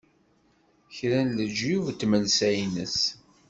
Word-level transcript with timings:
kra 0.95 1.19
n 1.27 1.29
leǧyub 1.37 1.85
n 1.91 1.95
tmelsa-ines. 1.99 2.99